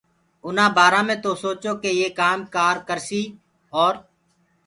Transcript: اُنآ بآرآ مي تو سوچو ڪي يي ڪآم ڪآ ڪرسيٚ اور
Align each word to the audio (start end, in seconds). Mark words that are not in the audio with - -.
اُنآ 0.45 0.65
بآرآ 0.75 1.01
مي 1.07 1.15
تو 1.23 1.31
سوچو 1.43 1.71
ڪي 1.81 1.91
يي 1.99 2.07
ڪآم 2.19 2.39
ڪآ 2.53 2.67
ڪرسيٚ 2.87 3.33
اور 3.77 3.93